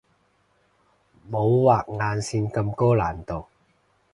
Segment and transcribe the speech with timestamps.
[1.29, 3.45] 冇畫眼線咁高難度